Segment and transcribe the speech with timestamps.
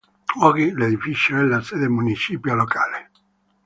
[0.41, 3.11] Oggi l'edificio è la sede municipio locale.